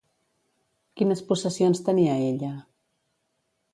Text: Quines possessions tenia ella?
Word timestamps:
Quines 1.01 1.21
possessions 1.29 1.83
tenia 1.91 2.17
ella? 2.33 2.51